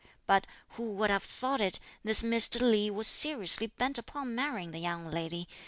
[0.25, 2.59] But, who would have thought it, this Mr.
[2.59, 5.47] Li was seriously bent upon marrying the young lady.